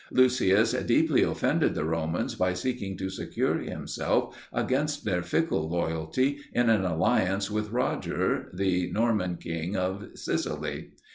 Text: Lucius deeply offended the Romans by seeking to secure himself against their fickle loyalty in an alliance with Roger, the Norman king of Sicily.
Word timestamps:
Lucius 0.09 0.73
deeply 0.73 1.21
offended 1.21 1.75
the 1.75 1.85
Romans 1.85 2.33
by 2.33 2.53
seeking 2.53 2.97
to 2.97 3.07
secure 3.07 3.59
himself 3.59 4.49
against 4.51 5.05
their 5.05 5.21
fickle 5.21 5.69
loyalty 5.69 6.39
in 6.53 6.71
an 6.71 6.83
alliance 6.83 7.51
with 7.51 7.69
Roger, 7.69 8.49
the 8.51 8.91
Norman 8.91 9.35
king 9.35 9.77
of 9.77 10.07
Sicily. 10.15 10.93